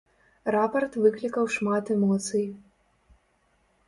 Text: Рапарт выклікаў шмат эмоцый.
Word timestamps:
Рапарт 0.53 0.95
выклікаў 1.03 1.45
шмат 1.55 1.91
эмоцый. 1.97 2.47